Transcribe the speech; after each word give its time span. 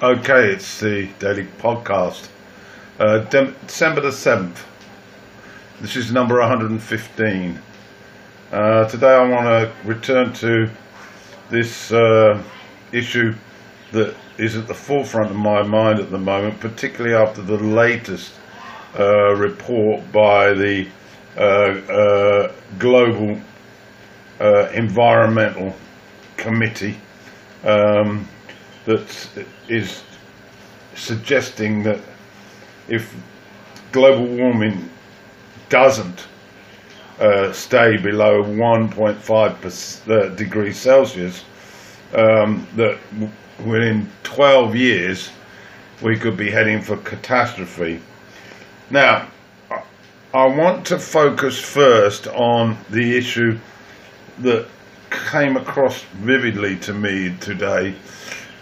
Okay, 0.00 0.52
it's 0.52 0.78
the 0.78 1.08
daily 1.18 1.48
podcast. 1.58 2.28
Uh, 3.00 3.18
December 3.18 4.00
the 4.00 4.10
7th. 4.10 4.58
This 5.80 5.96
is 5.96 6.12
number 6.12 6.38
115. 6.38 7.60
Uh, 8.52 8.88
today 8.88 9.12
I 9.12 9.28
want 9.28 9.46
to 9.46 9.72
return 9.84 10.32
to 10.34 10.70
this 11.50 11.90
uh, 11.90 12.40
issue 12.92 13.34
that 13.90 14.14
is 14.38 14.54
at 14.54 14.68
the 14.68 14.74
forefront 14.74 15.32
of 15.32 15.36
my 15.36 15.62
mind 15.62 15.98
at 15.98 16.12
the 16.12 16.18
moment, 16.18 16.60
particularly 16.60 17.16
after 17.16 17.42
the 17.42 17.58
latest 17.58 18.34
uh, 18.96 19.34
report 19.34 20.12
by 20.12 20.52
the 20.52 20.86
uh, 21.36 21.40
uh, 21.40 22.52
Global 22.78 23.40
Environmental 24.38 25.74
Committee. 26.36 26.96
Um, 27.64 28.28
that 28.88 29.44
is 29.68 30.02
suggesting 30.94 31.82
that 31.82 32.00
if 32.88 33.14
global 33.92 34.24
warming 34.24 34.88
doesn't 35.68 36.26
uh, 37.20 37.52
stay 37.52 37.98
below 37.98 38.42
1.5 38.42 40.10
uh, 40.10 40.34
degrees 40.34 40.78
Celsius, 40.78 41.44
um, 42.14 42.66
that 42.76 42.98
within 43.62 44.10
12 44.22 44.74
years 44.74 45.30
we 46.00 46.16
could 46.16 46.38
be 46.38 46.50
heading 46.50 46.80
for 46.80 46.96
catastrophe. 46.96 48.00
Now, 48.88 49.28
I 50.32 50.46
want 50.46 50.86
to 50.86 50.98
focus 50.98 51.60
first 51.60 52.26
on 52.28 52.78
the 52.88 53.18
issue 53.18 53.58
that 54.38 54.66
came 55.10 55.58
across 55.58 56.00
vividly 56.22 56.76
to 56.76 56.94
me 56.94 57.36
today 57.38 57.94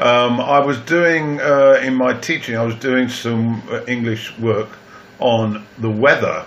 um, 0.00 0.40
I 0.40 0.60
was 0.60 0.78
doing, 0.80 1.40
uh, 1.40 1.78
in 1.82 1.94
my 1.94 2.14
teaching, 2.14 2.56
I 2.56 2.64
was 2.64 2.74
doing 2.76 3.10
some 3.10 3.62
uh, 3.70 3.84
English 3.84 4.38
work 4.38 4.70
on 5.18 5.66
the 5.78 5.90
weather, 5.90 6.46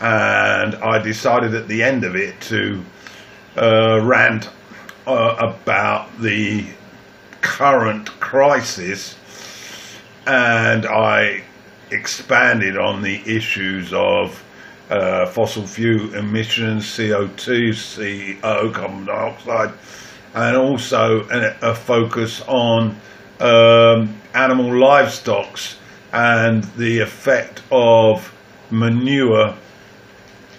and 0.00 0.74
I 0.74 0.98
decided 0.98 1.54
at 1.54 1.68
the 1.68 1.84
end 1.84 2.02
of 2.02 2.16
it 2.16 2.40
to 2.42 2.82
uh, 3.56 4.00
rant 4.02 4.50
uh, 5.06 5.36
about 5.38 6.20
the 6.20 6.66
current 7.40 8.08
crisis, 8.18 9.14
and 10.26 10.84
I 10.84 11.44
expanded 11.92 12.76
on 12.76 13.00
the 13.02 13.22
issues 13.24 13.92
of 13.92 14.42
uh, 14.90 15.26
fossil 15.26 15.68
fuel 15.68 16.14
emissions, 16.16 16.84
CO2, 16.84 18.40
CO, 18.40 18.70
carbon 18.72 19.04
dioxide 19.04 19.72
and 20.34 20.56
also 20.56 21.26
a, 21.30 21.74
focus 21.74 22.40
on 22.48 22.96
um, 23.40 24.14
animal 24.34 24.70
livestocks 24.70 25.76
and 26.12 26.64
the 26.76 27.00
effect 27.00 27.62
of 27.70 28.32
manure 28.70 29.54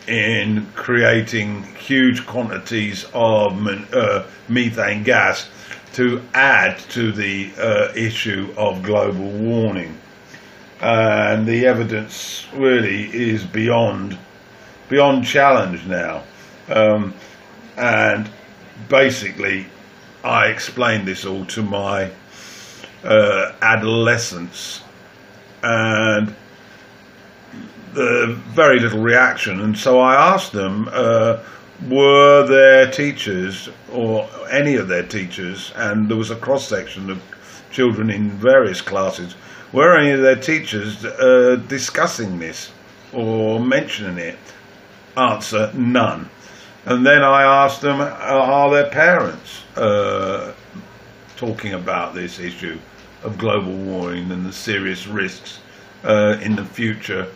in 0.08 0.68
creating 0.76 1.64
huge 1.76 2.26
quantities 2.26 3.06
of 3.14 3.68
uh, 3.94 4.24
methane 4.48 5.04
gas 5.04 5.50
to 5.94 6.22
add 6.34 6.78
to 6.78 7.12
the 7.12 7.52
uh, 7.58 7.92
issue 7.96 8.54
of 8.58 8.84
global 8.84 9.30
warming. 9.30 9.98
And 10.82 11.48
the 11.48 11.66
evidence 11.66 12.46
really 12.54 13.06
is 13.06 13.46
beyond 13.46 14.18
beyond 14.90 15.26
challenge 15.26 15.86
now. 15.86 16.24
Um, 16.68 17.14
and 17.78 18.30
basically, 18.90 19.68
I 20.24 20.48
explained 20.48 21.08
this 21.08 21.26
all 21.26 21.46
to 21.46 21.62
my 21.62 22.12
uh, 23.04 23.52
adolescents, 23.62 24.82
and 25.62 26.36
the 27.94 28.38
very 28.50 28.80
little 28.80 29.02
reaction. 29.02 29.62
And 29.62 29.78
so 29.78 30.00
I 30.00 30.16
asked 30.16 30.52
them, 30.52 30.90
uh, 30.92 31.40
were 31.90 32.48
their 32.48 32.90
teachers 32.90 33.70
or 33.92 34.28
any 34.50 34.76
of 34.76 34.88
their 34.88 35.04
teachers, 35.04 35.72
and 35.76 36.10
there 36.10 36.18
was 36.18 36.32
a 36.32 36.36
cross 36.36 36.68
section 36.68 37.10
of 37.10 37.22
children 37.72 38.10
in 38.10 38.30
various 38.30 38.82
classes, 38.82 39.36
were 39.74 39.98
any 39.98 40.12
of 40.12 40.22
their 40.22 40.36
teachers 40.36 41.04
uh, 41.04 41.60
discussing 41.68 42.40
this 42.40 42.72
or 43.12 43.60
mentioning 43.60 44.18
it? 44.18 44.38
Answer: 45.18 45.72
None. 45.74 46.30
And 46.86 47.06
then 47.06 47.24
I 47.24 47.44
asked 47.44 47.82
them, 47.82 48.02
are 48.02 48.70
their 48.70 48.90
parents 48.90 49.64
uh, 49.78 50.54
talking 51.38 51.74
about 51.74 52.14
this 52.14 52.40
issue 52.40 52.78
of 53.24 53.38
global 53.38 53.74
warming 53.74 54.32
and 54.32 54.46
the 54.46 54.52
serious 54.52 55.08
risks 55.08 55.60
uh, 56.04 56.38
in 56.42 56.56
the 56.58 56.66
future 56.66 57.28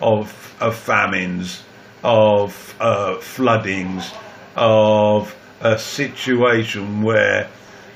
of, 0.00 0.56
of 0.60 0.76
famines, 0.76 1.62
of 2.02 2.74
uh, 2.80 3.18
floodings, 3.18 4.10
of 4.56 5.34
a 5.60 5.78
situation 5.78 7.02
where 7.02 7.48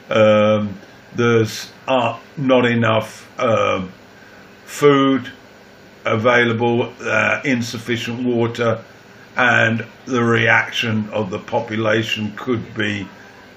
um, 0.08 0.78
there's 1.16 1.72
not 1.86 2.64
enough 2.64 3.28
um, 3.40 3.92
food 4.64 5.30
available, 6.04 6.92
uh, 7.00 7.40
insufficient 7.44 8.24
water, 8.24 8.82
and 9.36 9.84
the 10.04 10.22
reaction 10.22 11.08
of 11.10 11.30
the 11.30 11.38
population 11.38 12.32
could 12.36 12.74
be 12.74 13.08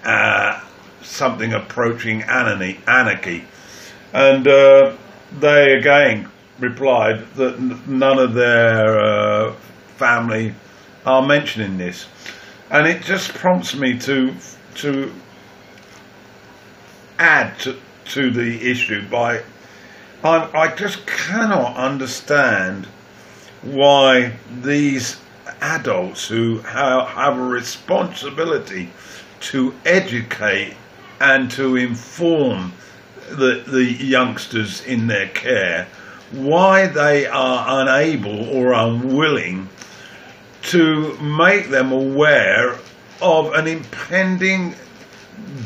uh, 0.03 0.61
something 1.01 1.53
approaching 1.53 2.21
anarchy. 2.23 3.43
And 4.13 4.47
uh, 4.47 4.95
they 5.39 5.73
again 5.73 6.29
replied 6.59 7.27
that 7.35 7.59
none 7.87 8.19
of 8.19 8.33
their 8.33 8.99
uh, 8.99 9.53
family 9.97 10.53
are 11.05 11.25
mentioning 11.25 11.77
this. 11.77 12.07
And 12.69 12.87
it 12.87 13.03
just 13.03 13.33
prompts 13.33 13.75
me 13.75 13.97
to 13.99 14.33
to 14.75 15.11
add 17.19 17.57
to, 17.59 17.77
to 18.05 18.29
the 18.31 18.69
issue 18.69 19.07
by 19.07 19.41
I, 20.23 20.49
I 20.53 20.75
just 20.75 21.05
cannot 21.05 21.77
understand 21.77 22.87
why 23.61 24.33
these 24.61 25.17
adults 25.61 26.27
who 26.27 26.59
have 26.59 27.37
a 27.37 27.43
responsibility 27.43 28.89
to 29.39 29.73
educate 29.85 30.75
and 31.19 31.49
to 31.51 31.75
inform 31.75 32.73
the, 33.29 33.63
the 33.67 33.83
youngsters 33.83 34.83
in 34.85 35.07
their 35.07 35.27
care 35.29 35.87
why 36.31 36.87
they 36.87 37.25
are 37.27 37.81
unable 37.81 38.49
or 38.49 38.73
unwilling 38.73 39.69
to 40.61 41.15
make 41.19 41.69
them 41.69 41.91
aware 41.91 42.77
of 43.21 43.53
an 43.53 43.67
impending 43.67 44.75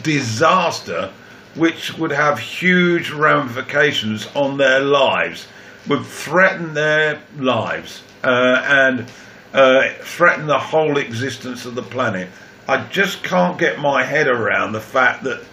disaster 0.03 1.11
which 1.55 1.97
would 1.97 2.11
have 2.11 2.37
huge 2.39 3.09
ramifications 3.11 4.27
on 4.35 4.57
their 4.57 4.79
lives, 4.79 5.47
would 5.87 6.05
threaten 6.05 6.73
their 6.73 7.21
lives, 7.37 8.03
uh, 8.23 8.61
and 8.65 9.09
uh, 9.53 9.89
threaten 10.01 10.47
the 10.47 10.59
whole 10.59 10.97
existence 10.97 11.65
of 11.65 11.75
the 11.75 11.83
planet. 11.83 12.29
I 12.67 12.85
just 12.87 13.23
can't 13.23 13.57
get 13.57 13.79
my 13.79 14.03
head 14.03 14.27
around 14.27 14.73
the 14.73 14.79
fact 14.79 15.23
that 15.23 15.43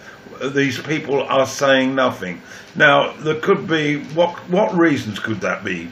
these 0.52 0.80
people 0.80 1.22
are 1.22 1.46
saying 1.46 1.94
nothing. 1.94 2.42
Now, 2.74 3.12
there 3.12 3.40
could 3.40 3.66
be 3.66 4.02
what 4.14 4.32
what 4.50 4.76
reasons 4.76 5.18
could 5.18 5.40
that 5.40 5.64
be? 5.64 5.90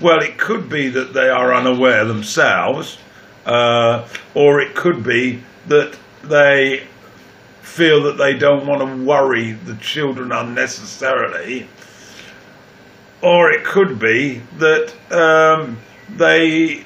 Well, 0.00 0.20
it 0.20 0.38
could 0.38 0.68
be 0.68 0.88
that 0.90 1.12
they 1.12 1.28
are 1.28 1.54
unaware 1.54 2.04
themselves, 2.04 2.98
uh, 3.46 4.06
or 4.34 4.60
it 4.60 4.74
could 4.74 5.02
be 5.02 5.42
that 5.66 5.98
they 6.22 6.86
feel 7.62 8.02
that 8.04 8.18
they 8.18 8.36
don't 8.36 8.66
want 8.66 8.80
to 8.80 9.04
worry 9.04 9.52
the 9.52 9.74
children 9.76 10.32
unnecessarily, 10.32 11.68
or 13.22 13.50
it 13.50 13.64
could 13.64 13.98
be 13.98 14.42
that 14.58 14.92
um, 15.10 15.78
they 16.10 16.84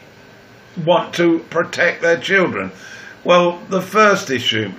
want 0.84 1.14
to 1.14 1.40
protect 1.50 2.02
their 2.02 2.18
children. 2.18 2.72
Well, 3.24 3.58
the 3.68 3.82
first 3.82 4.30
issue, 4.30 4.72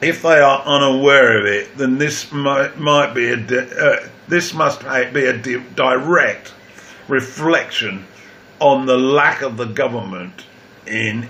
if 0.00 0.22
they 0.22 0.38
are 0.40 0.62
unaware 0.62 1.38
of 1.38 1.46
it, 1.46 1.76
then 1.76 1.98
this 1.98 2.32
might, 2.32 2.78
might 2.78 3.14
be 3.14 3.30
a 3.30 3.36
uh, 3.36 4.08
this 4.28 4.54
must 4.54 4.82
be 5.12 5.26
a 5.26 5.36
direct 5.74 6.54
reflection 7.08 8.06
on 8.60 8.86
the 8.86 8.96
lack 8.96 9.42
of 9.42 9.56
the 9.56 9.64
government 9.64 10.44
in 10.86 11.28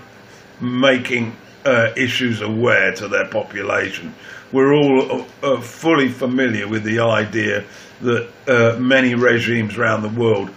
making 0.59 1.35
uh, 1.65 1.91
issues 1.97 2.41
aware 2.41 2.93
to 2.93 3.07
their 3.07 3.27
population. 3.27 4.13
We're 4.51 4.73
all 4.73 5.11
uh, 5.11 5.25
uh 5.41 5.61
fully 5.61 6.09
familiar 6.09 6.67
with 6.67 6.83
the 6.83 6.99
idea 6.99 7.63
that 8.01 8.29
uh, 8.47 8.79
many 8.79 9.15
regimes 9.15 9.77
around 9.77 10.01
the 10.03 10.21
world 10.21 10.49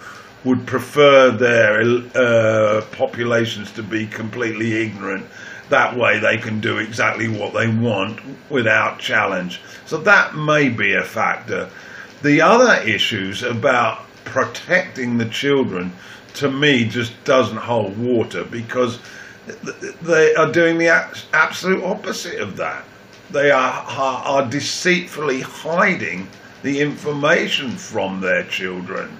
would 0.44 0.66
prefer 0.66 1.30
their 1.30 1.80
uh, 2.14 2.82
populations 2.92 3.72
to 3.72 3.82
be 3.82 4.06
completely 4.06 4.82
ignorant. 4.82 5.26
That 5.70 5.96
way 5.96 6.18
they 6.18 6.36
can 6.36 6.60
do 6.60 6.78
exactly 6.78 7.28
what 7.28 7.54
they 7.54 7.66
want 7.66 8.20
without 8.50 8.98
challenge. 8.98 9.60
So 9.86 9.96
that 9.98 10.36
may 10.36 10.68
be 10.68 10.94
a 10.94 11.02
factor. 11.02 11.70
The 12.22 12.42
other 12.42 12.82
issues 12.82 13.42
about 13.42 14.04
protecting 14.24 15.16
the 15.16 15.28
children, 15.28 15.92
to 16.34 16.50
me, 16.50 16.84
just 16.84 17.12
doesn't 17.24 17.56
hold 17.56 17.96
water 17.96 18.44
because 18.44 18.98
they 20.02 20.34
are 20.34 20.52
doing 20.52 20.78
the 20.78 20.88
absolute 21.32 21.82
opposite 21.82 22.40
of 22.40 22.56
that. 22.56 22.84
They 23.30 23.50
are, 23.50 23.72
are, 23.88 24.24
are 24.24 24.50
deceitfully 24.50 25.40
hiding 25.40 26.28
the 26.62 26.80
information 26.80 27.72
from 27.76 28.20
their 28.20 28.44
children 28.44 29.18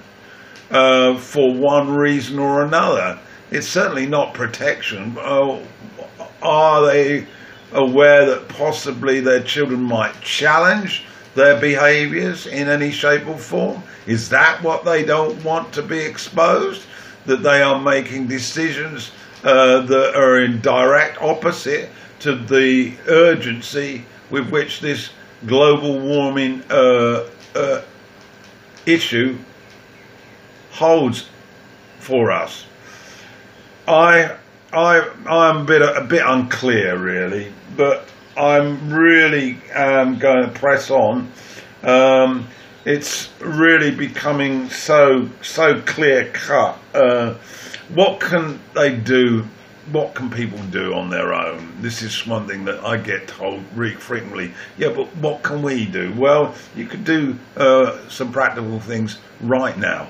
uh, 0.71 1.17
for 1.17 1.53
one 1.53 1.95
reason 1.95 2.39
or 2.39 2.63
another. 2.63 3.19
It's 3.51 3.67
certainly 3.67 4.05
not 4.05 4.33
protection. 4.33 5.17
Uh, 5.19 5.59
are 6.41 6.85
they 6.85 7.27
aware 7.73 8.25
that 8.25 8.47
possibly 8.49 9.19
their 9.19 9.41
children 9.41 9.81
might 9.81 10.19
challenge 10.21 11.05
their 11.35 11.59
behaviours 11.59 12.47
in 12.47 12.67
any 12.67 12.91
shape 12.91 13.27
or 13.27 13.37
form? 13.37 13.83
Is 14.07 14.29
that 14.29 14.61
what 14.63 14.85
they 14.85 15.03
don't 15.03 15.43
want 15.43 15.73
to 15.73 15.81
be 15.81 15.99
exposed? 15.99 16.83
That 17.25 17.43
they 17.43 17.61
are 17.61 17.79
making 17.79 18.27
decisions 18.27 19.11
uh, 19.43 19.81
that 19.81 20.15
are 20.15 20.41
in 20.41 20.61
direct 20.61 21.21
opposite 21.21 21.89
to 22.19 22.35
the 22.35 22.93
urgency 23.07 24.05
with 24.29 24.49
which 24.49 24.79
this 24.79 25.09
global 25.45 25.99
warming 25.99 26.63
uh, 26.69 27.27
uh, 27.55 27.81
issue 28.85 29.37
holds 30.75 31.27
for 31.99 32.31
us. 32.31 32.65
I 33.87 34.35
I 34.73 35.09
I'm 35.25 35.57
a 35.57 35.63
bit 35.63 35.81
a 35.81 36.01
bit 36.01 36.23
unclear 36.25 36.97
really, 36.97 37.51
but 37.77 38.09
I'm 38.37 38.93
really 38.93 39.57
um, 39.71 40.19
going 40.19 40.43
to 40.43 40.59
press 40.59 40.91
on. 40.91 41.31
Um, 41.83 42.47
it's 42.83 43.29
really 43.39 43.91
becoming 43.91 44.69
so 44.69 45.29
so 45.41 45.81
clear 45.81 46.29
cut. 46.33 46.77
Uh, 46.93 47.35
what 47.93 48.19
can 48.19 48.59
they 48.73 48.95
do? 48.95 49.45
What 49.91 50.15
can 50.15 50.29
people 50.31 50.59
do 50.71 50.93
on 50.95 51.09
their 51.09 51.33
own? 51.33 51.71
This 51.79 52.01
is 52.01 52.25
one 52.25 52.47
thing 52.47 52.65
that 52.65 52.83
I 52.83 52.97
get 52.97 53.27
told 53.27 53.63
really 53.75 53.95
frequently. 53.95 54.51
Yeah, 54.77 54.89
but 54.89 55.15
what 55.17 55.43
can 55.43 55.61
we 55.61 55.85
do? 55.85 56.11
Well, 56.17 56.55
you 56.75 56.87
could 56.87 57.03
do 57.03 57.37
uh, 57.55 57.97
some 58.09 58.31
practical 58.31 58.79
things 58.79 59.19
right 59.41 59.77
now. 59.77 60.07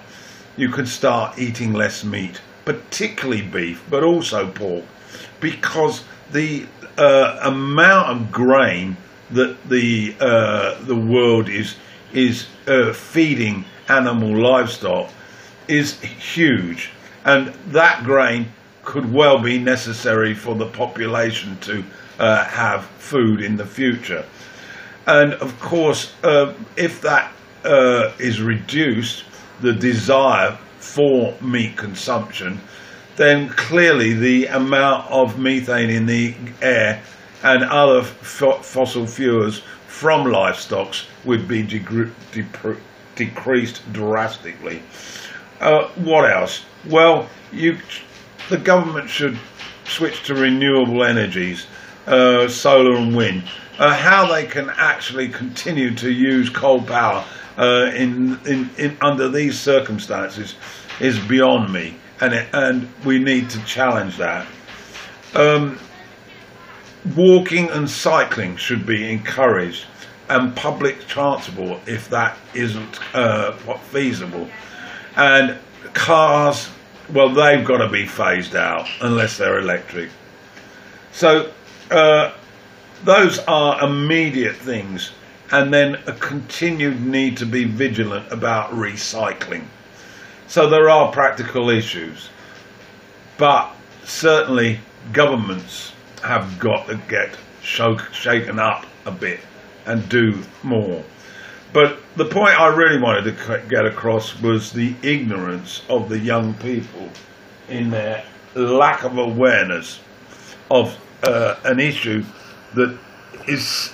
You 0.58 0.70
could 0.70 0.88
start 0.88 1.38
eating 1.38 1.74
less 1.74 2.04
meat, 2.04 2.42
particularly 2.64 3.42
beef, 3.42 3.84
but 3.90 4.04
also 4.04 4.50
pork, 4.50 4.86
because 5.40 6.04
the 6.32 6.66
uh, 6.98 7.40
amount 7.42 8.10
of 8.10 8.32
grain 8.32 8.98
that 9.32 9.58
the 9.68 10.16
uh, 10.20 10.82
the 10.84 10.96
world 10.96 11.50
is 11.50 11.76
is 12.14 12.48
uh, 12.68 12.94
feeding 12.94 13.66
animal 13.90 14.36
livestock 14.38 15.12
is 15.68 16.00
huge, 16.00 16.92
and 17.26 17.48
that 17.68 18.04
grain 18.04 18.48
could 18.84 19.12
well 19.12 19.40
be 19.40 19.58
necessary 19.58 20.34
for 20.34 20.56
the 20.56 20.68
population 20.68 21.58
to 21.60 21.84
uh, 22.20 22.46
have 22.46 22.86
food 22.98 23.42
in 23.42 23.58
the 23.58 23.66
future. 23.66 24.24
And 25.08 25.34
of 25.34 25.60
course, 25.60 26.14
uh, 26.24 26.54
if 26.78 27.02
that 27.02 27.32
uh, 27.64 28.12
is 28.20 28.42
reduced, 28.42 29.26
the 29.62 29.74
desire 29.74 30.58
for 30.80 31.36
meat 31.42 31.76
consumption, 31.78 32.60
then 33.16 33.50
clearly 33.50 34.14
the 34.14 34.46
amount 34.48 35.10
of 35.10 35.40
methane 35.40 35.90
in 35.90 36.06
the 36.06 36.36
air 36.62 37.02
and 37.44 37.64
other 37.64 38.04
fossil 38.04 39.06
fuels 39.06 39.62
from 39.88 40.26
livestock 40.26 40.96
would 41.24 41.48
be 41.48 41.64
decreased 43.16 43.94
drastically. 43.94 44.82
Uh, 45.60 45.88
what 45.96 46.30
else? 46.30 46.66
Well, 46.90 47.30
you, 47.52 47.78
the 48.50 48.58
government 48.58 49.10
should 49.10 49.40
switch 49.86 50.24
to 50.24 50.36
renewable 50.36 51.04
energies, 51.04 51.68
uh, 52.08 52.48
solar 52.48 52.96
and 52.96 53.16
wind. 53.16 53.44
Uh, 53.78 53.94
how 53.94 54.28
they 54.32 54.46
can 54.46 54.70
actually 54.78 55.30
continue 55.30 55.94
to 55.96 56.12
use 56.12 56.50
coal 56.50 56.82
power 56.82 57.26
uh, 57.58 57.92
in, 57.96 58.40
in, 58.46 58.70
in, 58.78 58.98
under 59.02 59.30
these 59.30 59.60
circumstances 59.60 60.56
is 61.00 61.20
beyond 61.20 61.72
me, 61.72 61.96
and 62.22 62.34
it, 62.34 62.48
and 62.54 62.90
we 63.06 63.20
need 63.20 63.50
to 63.50 63.64
challenge 63.66 64.18
that. 64.18 64.48
Um, 65.34 65.78
walking 67.16 67.70
and 67.70 67.90
cycling 67.90 68.56
should 68.58 68.86
be 68.86 69.12
encouraged, 69.12 69.86
and 70.30 70.56
public 70.56 71.08
transport 71.08 71.82
if 71.88 72.10
that 72.10 72.38
isn't 72.54 73.00
uh, 73.16 73.52
feasible, 73.92 74.50
and 75.16 75.58
cars. 75.94 76.70
Well, 77.14 77.30
they've 77.30 77.64
got 77.64 77.78
to 77.78 77.90
be 77.90 78.08
phased 78.08 78.56
out 78.56 78.88
unless 79.02 79.38
they're 79.38 79.60
electric. 79.60 80.10
So 81.12 81.52
uh, 81.92 82.34
those 83.04 83.38
are 83.40 83.84
immediate 83.84 84.56
things, 84.56 85.12
and 85.52 85.74
then 85.74 85.96
a 86.08 86.14
continued 86.14 87.02
need 87.06 87.38
to 87.38 87.46
be 87.46 87.66
vigilant 87.66 88.32
about 88.32 88.72
recycling. 88.72 89.66
So 90.48 90.70
there 90.70 90.90
are 90.90 91.12
practical 91.12 91.70
issues, 91.70 92.30
but 93.38 93.72
certainly 94.04 94.80
governments 95.12 95.94
have 96.24 96.60
got 96.60 96.88
to 96.88 97.00
get 97.08 97.36
shaken 97.62 98.60
up 98.60 98.86
a 99.06 99.12
bit 99.12 99.40
and 99.86 100.08
do 100.10 100.42
more. 100.64 101.04
But 101.74 102.00
the 102.16 102.26
point 102.26 102.60
I 102.60 102.68
really 102.68 103.02
wanted 103.02 103.24
to 103.38 103.64
get 103.68 103.86
across 103.86 104.40
was 104.40 104.72
the 104.72 104.96
ignorance 105.02 105.82
of 105.90 106.10
the 106.10 106.18
young 106.18 106.54
people 106.56 107.10
in 107.68 107.90
their 107.90 108.24
lack 108.56 109.04
of 109.04 109.18
awareness 109.18 110.00
of 110.72 110.98
uh, 111.24 111.56
an 111.66 111.80
issue 111.80 112.24
that 112.76 112.98
is 113.48 113.92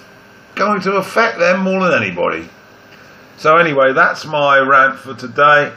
going 0.55 0.81
to 0.81 0.93
affect 0.93 1.39
them 1.39 1.61
more 1.61 1.87
than 1.87 2.01
anybody. 2.03 2.49
So, 3.37 3.57
anyway, 3.57 3.93
that's 3.93 4.25
my 4.25 4.59
rant 4.59 4.99
for 4.99 5.15
today, 5.15 5.71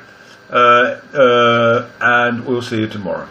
uh, 0.51 1.01
uh, 1.15 1.89
and 2.01 2.45
we'll 2.45 2.63
see 2.63 2.81
you 2.81 2.89
tomorrow. 2.89 3.29